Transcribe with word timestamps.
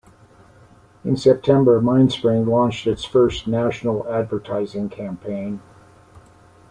In 1.05 1.15
September 1.15 1.79
MindSpring 1.79 2.47
launched 2.47 2.87
its 2.87 3.05
first 3.05 3.45
national 3.45 4.11
advertising 4.11 4.89
campaign. 4.89 5.61